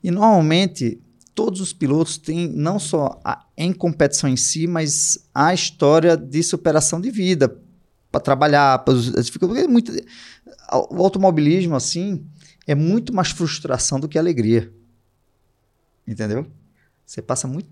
[0.04, 1.02] E normalmente
[1.36, 6.42] todos os pilotos têm não só a, em competição em si, mas a história de
[6.42, 7.62] superação de vida
[8.10, 8.96] para trabalhar, para.
[9.68, 9.92] Muito,
[10.90, 12.26] o automobilismo assim
[12.66, 14.72] é muito mais frustração do que alegria,
[16.08, 16.48] entendeu?
[17.06, 17.70] Você passa muito,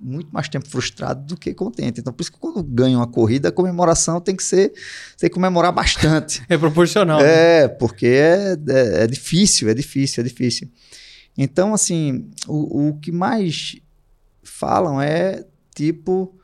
[0.00, 2.00] muito mais tempo frustrado do que contente.
[2.00, 4.72] Então, por isso que quando ganha uma corrida, a comemoração tem que ser.
[4.72, 6.42] Você tem que comemorar bastante.
[6.48, 7.20] É proporcional.
[7.20, 7.64] né?
[7.64, 10.70] É, porque é, é, é difícil, é difícil, é difícil.
[11.36, 13.76] Então, assim, o, o que mais
[14.42, 16.34] falam é tipo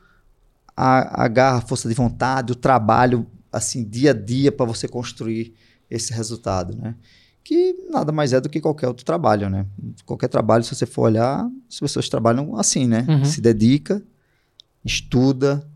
[0.75, 5.53] a, a garra, força de vontade, o trabalho, assim, dia a dia para você construir
[5.89, 6.95] esse resultado, né?
[7.43, 9.65] Que nada mais é do que qualquer outro trabalho, né?
[10.05, 13.05] Qualquer trabalho, se você for olhar, as pessoas trabalham assim, né?
[13.07, 13.25] Uhum.
[13.25, 14.03] Se dedica,
[14.85, 15.67] estuda,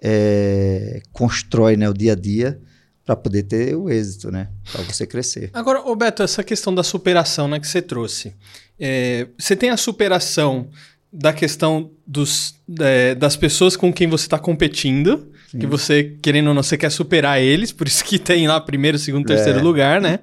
[0.00, 2.60] é, constrói né, o dia a dia
[3.04, 4.48] para poder ter o êxito, né?
[4.70, 5.50] Para você crescer.
[5.52, 8.34] Agora, Roberto, essa questão da superação né, que você trouxe.
[8.78, 10.68] É, você tem a superação
[11.12, 15.58] da questão dos, é, das pessoas com quem você está competindo, Sim.
[15.58, 18.98] que você, querendo ou não, você quer superar eles, por isso que tem lá primeiro,
[18.98, 19.62] segundo, terceiro é.
[19.62, 20.20] lugar, né?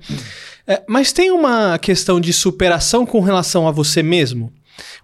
[0.66, 4.52] É, mas tem uma questão de superação com relação a você mesmo?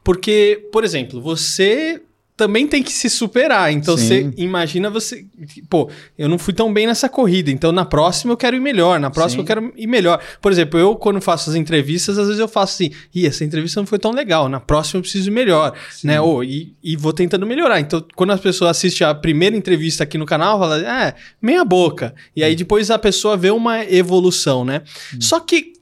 [0.03, 2.01] Porque, por exemplo, você
[2.37, 3.71] também tem que se superar.
[3.71, 5.25] Então você imagina você.
[5.69, 8.99] Pô, eu não fui tão bem nessa corrida, então na próxima eu quero ir melhor,
[8.99, 9.43] na próxima Sim.
[9.43, 10.21] eu quero ir melhor.
[10.41, 13.79] Por exemplo, eu, quando faço as entrevistas, às vezes eu faço assim: ih, essa entrevista
[13.79, 16.07] não foi tão legal, na próxima eu preciso ir melhor, Sim.
[16.07, 16.19] né?
[16.19, 17.79] Ou, e, e vou tentando melhorar.
[17.79, 22.13] Então, quando as pessoas assistem a primeira entrevista aqui no canal, fala, é, meia boca.
[22.35, 24.81] E aí depois a pessoa vê uma evolução, né?
[25.19, 25.74] Só que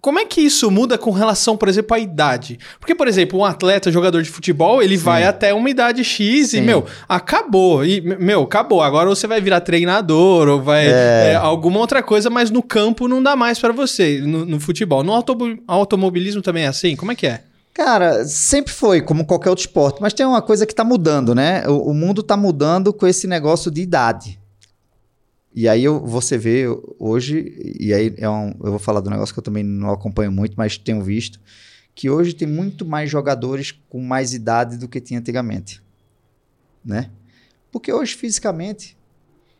[0.00, 2.58] como é que isso muda com relação, por exemplo, à idade?
[2.78, 5.04] Porque, por exemplo, um atleta, jogador de futebol, ele Sim.
[5.04, 6.58] vai até uma idade X Sim.
[6.58, 7.84] e, meu, acabou.
[7.84, 8.80] E, meu, acabou.
[8.80, 11.32] Agora você vai virar treinador ou vai é.
[11.32, 15.02] É, alguma outra coisa, mas no campo não dá mais para você, no, no, futebol.
[15.02, 15.12] No
[15.66, 16.94] automobilismo também é assim?
[16.94, 17.42] Como é que é?
[17.74, 21.64] Cara, sempre foi, como qualquer outro esporte, mas tem uma coisa que tá mudando, né?
[21.68, 24.38] O, o mundo tá mudando com esse negócio de idade.
[25.58, 26.66] E aí eu, você vê
[27.00, 30.30] hoje, e aí é um, eu vou falar do negócio que eu também não acompanho
[30.30, 31.40] muito, mas tenho visto,
[31.96, 35.82] que hoje tem muito mais jogadores com mais idade do que tinha antigamente.
[36.84, 37.10] Né?
[37.72, 38.96] Porque hoje, fisicamente,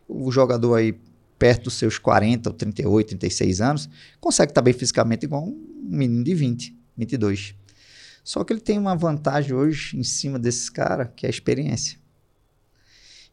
[0.06, 0.96] o jogador aí
[1.36, 3.88] perto dos seus 40 ou 38, 36 anos,
[4.20, 7.56] consegue estar bem fisicamente igual um menino de 20, 22.
[8.22, 11.98] Só que ele tem uma vantagem hoje em cima desses caras, que é a experiência.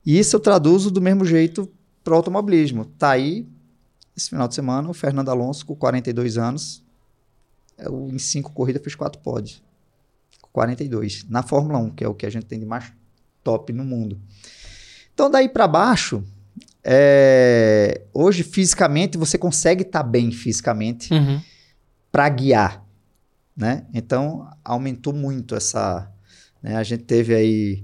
[0.04, 1.72] E isso eu traduzo do mesmo jeito
[2.06, 2.86] para o automobilismo.
[2.86, 3.50] Tá aí,
[4.16, 6.86] esse final de semana, o Fernando Alonso, com 42 anos,
[7.78, 9.62] é em cinco corridas fez quatro pódios.
[10.54, 11.26] 42.
[11.28, 12.94] Na Fórmula 1, que é o que a gente tem de mais
[13.44, 14.22] top no mundo.
[15.14, 16.24] Então, daí para baixo,
[16.84, 21.42] é, hoje, fisicamente, você consegue estar tá bem fisicamente uhum.
[22.12, 22.86] para guiar.
[23.58, 23.86] Né?
[23.94, 26.10] Então, aumentou muito essa.
[26.62, 26.76] Né?
[26.76, 27.84] A gente teve aí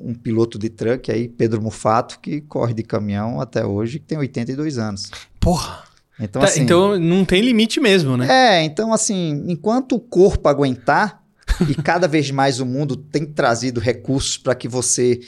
[0.00, 4.18] um piloto de truck aí, Pedro Mufato, que corre de caminhão até hoje, que tem
[4.18, 5.10] 82 anos.
[5.38, 5.84] Porra!
[6.20, 8.26] Então, tá, assim, então não tem limite mesmo, né?
[8.30, 11.22] É, então assim, enquanto o corpo aguentar,
[11.68, 15.20] e cada vez mais o mundo tem trazido recursos para que você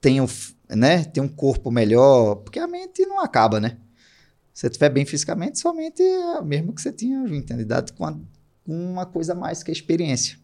[0.00, 0.24] tenha,
[0.68, 3.78] né, tenha um corpo melhor, porque a mente não acaba, né?
[4.52, 7.24] Se você estiver bem fisicamente, somente é mesmo que você tinha
[7.58, 8.20] idade com
[8.66, 10.36] uma coisa mais que a experiência.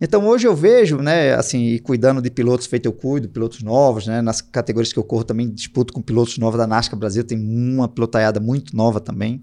[0.00, 4.22] Então hoje eu vejo, né, assim, cuidando de pilotos feito eu cuido, pilotos novos, né,
[4.22, 7.88] nas categorias que eu corro também disputo com pilotos novos da NASCAR Brasil, tem uma
[7.88, 9.42] pilotaiada muito nova também.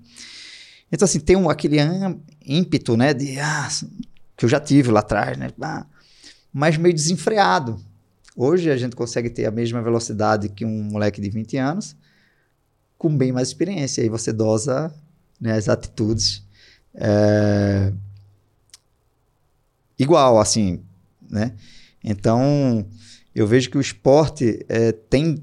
[0.92, 1.78] Então assim, tem um, aquele
[2.46, 3.68] ímpeto, né, de, ah,
[4.38, 5.86] que eu já tive lá atrás, né, ah,
[6.54, 7.78] mas meio desenfreado.
[8.38, 11.96] Hoje a gente consegue ter a mesma velocidade que um moleque de 20 anos,
[12.98, 14.04] com bem mais experiência.
[14.04, 14.94] Aí você dosa
[15.40, 16.44] né, as atitudes.
[16.94, 17.94] É,
[19.98, 20.82] igual, assim,
[21.30, 21.54] né?
[22.04, 22.86] Então,
[23.34, 25.42] eu vejo que o esporte é, tem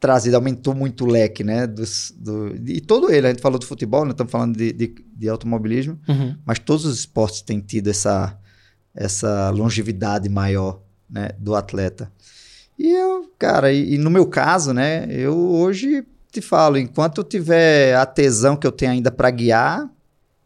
[0.00, 1.66] trazido, aumentou muito o leque, né?
[1.66, 4.12] Dos, do, e todo ele, a gente falou do futebol, né?
[4.12, 6.36] Estamos falando de, de, de automobilismo, uhum.
[6.44, 8.36] mas todos os esportes têm tido essa,
[8.94, 11.30] essa longevidade maior né?
[11.38, 12.10] do atleta.
[12.78, 15.06] E eu, cara, e, e no meu caso, né?
[15.10, 19.90] Eu hoje te falo, enquanto eu tiver a tesão que eu tenho ainda para guiar,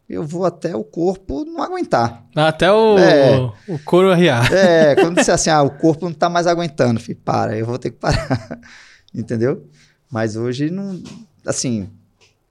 [0.07, 2.25] eu vou até o corpo não aguentar.
[2.35, 4.51] Até o, é, o couro arriar.
[4.53, 7.79] É, quando disser assim, ah, o corpo não está mais aguentando, filho, para, eu vou
[7.79, 8.59] ter que parar.
[9.13, 9.67] Entendeu?
[10.11, 11.01] Mas hoje não.
[11.45, 11.89] Assim,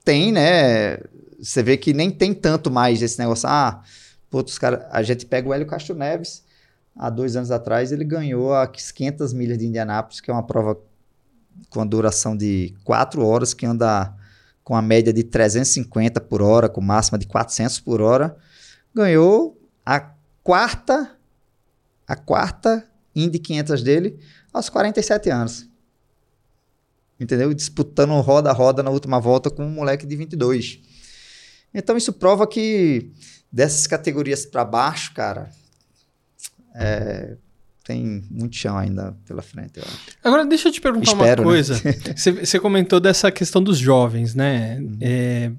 [0.03, 0.97] tem, né?
[1.39, 3.47] Você vê que nem tem tanto mais esse negócio.
[3.47, 3.81] Ah,
[4.29, 6.43] pô, os cara, a gente pega o Hélio Castro Neves,
[6.95, 10.77] há dois anos atrás, ele ganhou as 500 milhas de Indianápolis, que é uma prova
[11.69, 14.13] com a duração de quatro horas, que anda
[14.65, 18.35] com a média de 350 por hora, com máxima de 400 por hora,
[18.93, 19.99] ganhou a
[20.43, 21.15] quarta
[22.07, 24.19] a quarta Indy 500 dele
[24.51, 25.69] aos 47 anos.
[27.19, 27.53] Entendeu?
[27.53, 30.79] Disputando roda a roda na última volta com um moleque de 22.
[31.71, 33.11] Então isso prova que
[33.51, 35.51] dessas categorias para baixo, cara,
[36.73, 37.37] é,
[37.85, 39.79] tem muito chão ainda pela frente.
[40.23, 41.53] Agora, deixa eu te perguntar Espero, uma né?
[41.53, 41.81] coisa.
[42.43, 44.79] Você comentou dessa questão dos jovens, né?
[44.81, 44.97] Uhum.
[44.99, 45.51] É,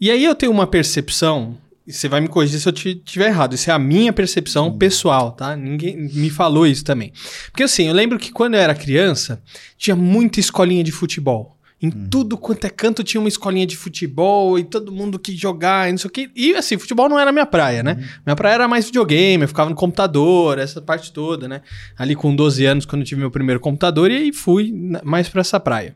[0.00, 3.70] e aí eu tenho uma percepção, você vai me corrigir se eu estiver errado, isso
[3.70, 4.78] é a minha percepção uhum.
[4.78, 5.54] pessoal, tá?
[5.54, 7.12] Ninguém me falou isso também.
[7.50, 9.42] Porque assim, eu lembro que quando eu era criança,
[9.76, 11.57] tinha muita escolinha de futebol.
[11.80, 12.08] Em hum.
[12.10, 15.92] tudo quanto é canto tinha uma escolinha de futebol e todo mundo que jogar e
[15.92, 16.30] não sei o que.
[16.34, 17.92] E assim, futebol não era minha praia, né?
[17.92, 18.06] Uhum.
[18.26, 21.62] Minha praia era mais videogame, eu ficava no computador, essa parte toda, né?
[21.96, 24.72] Ali com 12 anos, quando eu tive meu primeiro computador, e aí fui
[25.04, 25.94] mais para essa praia.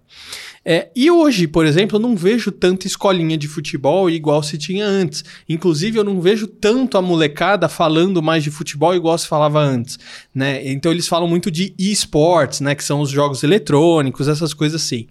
[0.64, 4.86] É, e hoje, por exemplo, eu não vejo tanta escolinha de futebol igual se tinha
[4.86, 5.24] antes.
[5.48, 9.98] Inclusive, eu não vejo tanto a molecada falando mais de futebol igual se falava antes,
[10.32, 10.64] né?
[10.70, 12.74] Então eles falam muito de esportes, né?
[12.76, 15.08] Que são os jogos eletrônicos, essas coisas assim.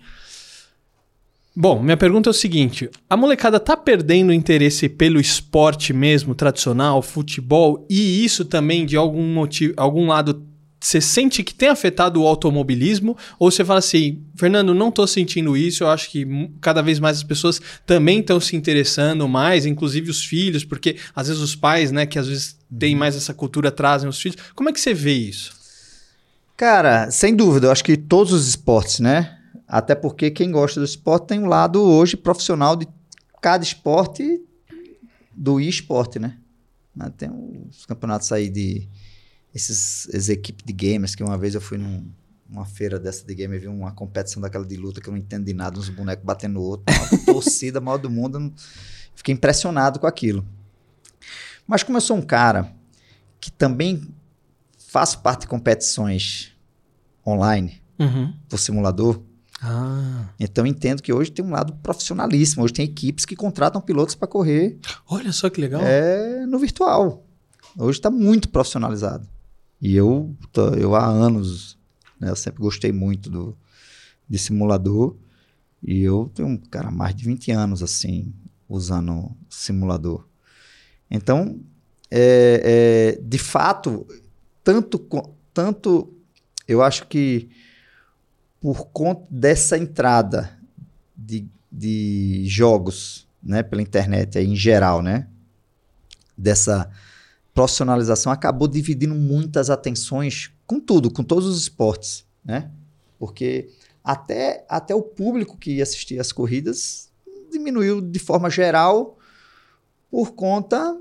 [1.54, 7.02] Bom, minha pergunta é o seguinte: a molecada tá perdendo interesse pelo esporte mesmo, tradicional,
[7.02, 10.48] futebol, e isso também de algum motivo, algum lado
[10.84, 13.16] você sente que tem afetado o automobilismo?
[13.38, 16.26] Ou você fala assim, Fernando, não estou sentindo isso, eu acho que
[16.60, 21.28] cada vez mais as pessoas também estão se interessando mais, inclusive os filhos, porque às
[21.28, 24.38] vezes os pais, né, que às vezes têm mais essa cultura, trazem os filhos.
[24.56, 25.54] Como é que você vê isso?
[26.58, 29.38] Cara, sem dúvida, eu acho que todos os esportes, né?
[29.72, 32.86] Até porque quem gosta do esporte tem um lado hoje profissional de
[33.42, 34.44] cada esporte
[35.32, 36.38] do esporte, né?
[37.16, 37.32] Tem
[37.70, 38.90] os campeonatos aí de
[39.56, 42.06] esses, essas equipes de gamers, que uma vez eu fui num,
[42.50, 45.46] numa feira dessa de game vi uma competição daquela de luta que eu não entendo
[45.46, 48.54] de nada, uns bonecos batendo no outro, uma torcida maior do mundo.
[49.16, 50.46] Fiquei impressionado com aquilo.
[51.66, 52.76] Mas como eu sou um cara
[53.40, 54.06] que também
[54.78, 56.52] faço parte de competições
[57.26, 58.34] online, uhum.
[58.50, 59.31] por simulador,
[59.62, 60.30] ah.
[60.40, 62.64] Então entendo que hoje tem um lado profissionalíssimo.
[62.64, 64.80] Hoje tem equipes que contratam pilotos para correr.
[65.08, 65.82] Olha só que legal.
[65.84, 67.24] É no virtual.
[67.78, 69.28] Hoje está muito profissionalizado.
[69.80, 70.36] E eu,
[70.80, 71.78] eu há anos,
[72.20, 73.58] né, eu sempre gostei muito do,
[74.28, 75.16] de simulador.
[75.84, 78.34] E eu tenho, cara, mais de 20 anos, assim,
[78.68, 80.28] usando simulador.
[81.10, 81.60] Então,
[82.10, 84.06] é, é, de fato,
[84.64, 85.00] tanto,
[85.54, 86.14] tanto
[86.68, 87.50] eu acho que
[88.62, 90.56] por conta dessa entrada
[91.18, 95.28] de, de jogos né, pela internet aí, em geral, né?
[96.38, 96.90] Dessa
[97.56, 102.70] profissionalização acabou dividindo muitas atenções com tudo, com todos os esportes, né?
[103.18, 103.70] Porque
[104.04, 107.12] até, até o público que ia assistir as corridas
[107.52, 109.18] diminuiu de forma geral
[110.10, 110.98] por conta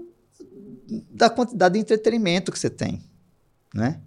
[1.11, 3.03] da quantidade de entretenimento que você tem,
[3.75, 4.01] né?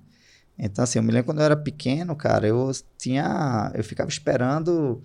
[0.57, 3.71] Então, assim, eu me lembro quando eu era pequeno, cara, eu tinha...
[3.73, 5.01] Eu ficava esperando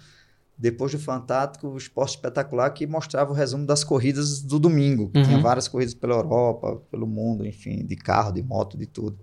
[0.58, 5.10] depois do Fantástico, o Esporte Espetacular, que mostrava o resumo das corridas do domingo.
[5.14, 5.22] Uhum.
[5.22, 9.16] Tinha várias corridas pela Europa, pelo mundo, enfim, de carro, de moto, de tudo.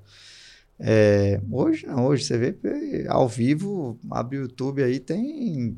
[0.79, 5.77] É, hoje não, hoje você vê ao vivo, abre o YouTube aí, tem,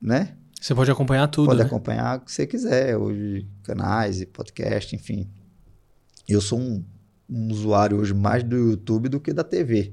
[0.00, 0.36] né?
[0.60, 1.66] Você pode acompanhar tudo, Pode né?
[1.66, 5.28] acompanhar o que você quiser, hoje canais e podcast, enfim.
[6.28, 6.84] Eu sou um,
[7.28, 9.92] um usuário hoje mais do YouTube do que da TV.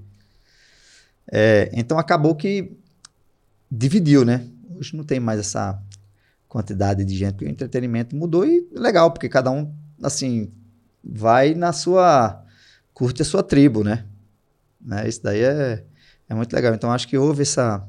[1.32, 2.72] É, então acabou que
[3.70, 4.48] dividiu, né?
[4.78, 5.82] Hoje não tem mais essa
[6.48, 10.52] quantidade de gente, o entretenimento mudou e legal, porque cada um, assim,
[11.04, 12.44] vai na sua.
[12.94, 14.06] curte a sua tribo, né?
[14.80, 15.08] né?
[15.08, 15.84] Isso daí é,
[16.30, 16.74] é muito legal.
[16.74, 17.86] Então acho que houve essa,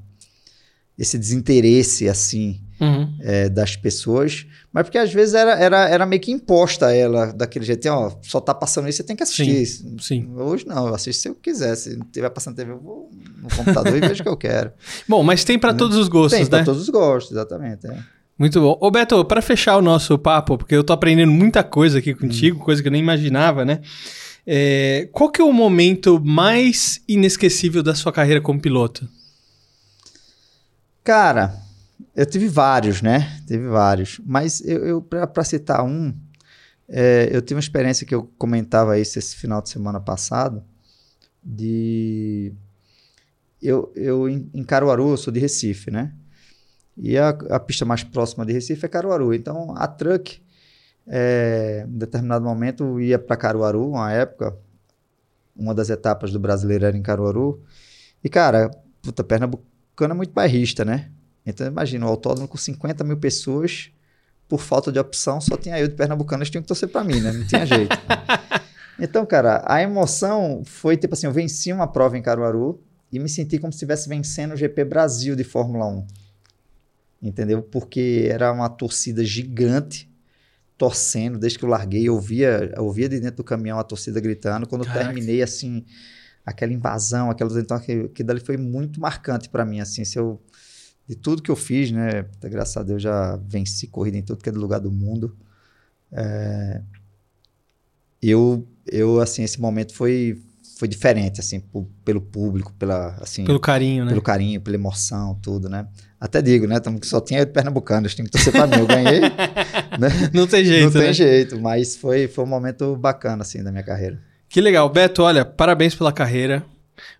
[0.98, 3.14] esse desinteresse, assim, uhum.
[3.20, 7.64] é, das pessoas, mas porque às vezes era, era, era meio que imposta ela daquele
[7.64, 9.66] jeito, ó, só tá passando isso, você tem que assistir.
[9.66, 10.30] Sim, sim.
[10.36, 11.74] Hoje não, eu assisto se eu quiser.
[11.76, 13.10] Se não estiver passando TV, eu vou
[13.42, 14.72] no computador e vejo o que eu quero.
[15.08, 15.78] Bom, mas tem para né?
[15.78, 16.50] todos os gostos, tem, né?
[16.50, 17.86] Tem para todos os gostos, exatamente.
[17.86, 17.98] É.
[18.38, 18.76] Muito bom.
[18.82, 22.58] Ô Beto, para fechar o nosso papo, porque eu tô aprendendo muita coisa aqui contigo,
[22.58, 22.64] hum.
[22.64, 23.80] coisa que eu nem imaginava, né?
[24.46, 29.08] É, qual que é o momento mais inesquecível da sua carreira como piloto?
[31.06, 31.54] Cara,
[32.16, 33.40] eu tive vários, né?
[33.46, 34.20] Teve vários.
[34.26, 36.12] Mas eu, eu para citar um,
[36.88, 40.64] é, eu tive uma experiência que eu comentava isso esse final de semana passado,
[41.40, 42.52] de...
[43.62, 46.12] Eu, eu em, Caruaru, eu sou de Recife, né?
[46.96, 49.32] E a, a pista mais próxima de Recife é Caruaru.
[49.32, 50.42] Então, a truck,
[51.06, 54.58] é, em determinado momento, ia para Caruaru, uma época,
[55.54, 57.62] uma das etapas do brasileiro era em Caruaru.
[58.24, 59.22] E, cara, puta,
[59.96, 61.10] Pernambucano é muito bairrista, né?
[61.44, 63.90] Então imagina, o autódromo com 50 mil pessoas,
[64.46, 67.20] por falta de opção, só tinha eu de Pernambucano, eles tinham que torcer para mim,
[67.20, 67.32] né?
[67.32, 67.96] Não tinha jeito.
[69.00, 72.80] então, cara, a emoção foi tipo assim, eu venci uma prova em Caruaru
[73.10, 76.06] e me senti como se estivesse vencendo o GP Brasil de Fórmula 1.
[77.22, 77.62] Entendeu?
[77.62, 80.10] Porque era uma torcida gigante
[80.76, 84.20] torcendo, desde que eu larguei, eu ouvia, eu ouvia de dentro do caminhão a torcida
[84.20, 84.66] gritando.
[84.66, 85.86] Quando eu terminei, assim,
[86.46, 90.40] aquela invasão, aquela então que, que dali foi muito marcante para mim, assim, se eu
[91.08, 92.26] de tudo que eu fiz, né?
[92.42, 95.36] Graças a Deus já venci corrida em todo que é lugar do mundo.
[96.10, 96.80] É,
[98.20, 100.42] eu, eu, assim, esse momento foi,
[100.76, 101.62] foi diferente, assim,
[102.04, 103.44] pelo público, pela, assim...
[103.44, 104.10] Pelo carinho, né?
[104.10, 105.86] Pelo carinho, pela emoção, tudo, né?
[106.18, 106.80] Até digo, né?
[106.80, 109.20] Tamo, só tinha pernambucanos, tem que torcer pra mim, eu ganhei.
[110.00, 110.08] né?
[110.34, 111.06] Não tem jeito, Não né?
[111.06, 114.20] tem jeito, mas foi, foi um momento bacana, assim, da minha carreira.
[114.48, 114.88] Que legal.
[114.88, 116.64] Beto, olha, parabéns pela carreira.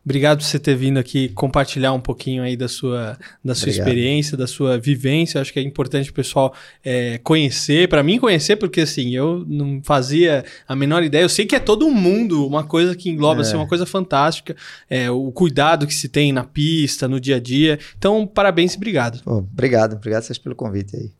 [0.04, 4.36] Obrigado por você ter vindo aqui compartilhar um pouquinho aí da sua, da sua experiência,
[4.36, 5.40] da sua vivência.
[5.40, 6.54] Acho que é importante o pessoal
[6.84, 11.22] é, conhecer, para mim conhecer, porque assim, eu não fazia a menor ideia.
[11.22, 13.52] Eu sei que é todo mundo uma coisa que engloba, assim, é.
[13.54, 14.56] assim, uma coisa fantástica.
[14.88, 17.78] É, o cuidado que se tem na pista, no dia a dia.
[17.98, 19.22] Então, parabéns e obrigado.
[19.22, 21.10] Pô, obrigado, obrigado vocês pelo convite aí.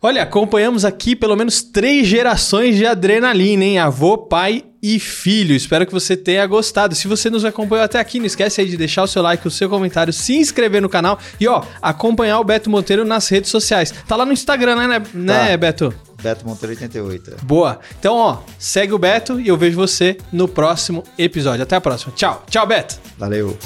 [0.00, 3.78] Olha, acompanhamos aqui pelo menos três gerações de adrenalina, hein?
[3.78, 5.54] Avô, pai e filho.
[5.54, 6.94] Espero que você tenha gostado.
[6.94, 9.50] Se você nos acompanhou até aqui, não esquece aí de deixar o seu like, o
[9.50, 13.92] seu comentário, se inscrever no canal e, ó, acompanhar o Beto Monteiro nas redes sociais.
[14.06, 15.56] Tá lá no Instagram, né, né, né tá.
[15.56, 15.94] Beto?
[16.22, 17.36] Beto Monteiro 88.
[17.44, 17.78] Boa.
[17.98, 21.62] Então, ó, segue o Beto e eu vejo você no próximo episódio.
[21.62, 22.12] Até a próxima.
[22.14, 22.44] Tchau.
[22.48, 22.98] Tchau, Beto.
[23.16, 23.56] Valeu.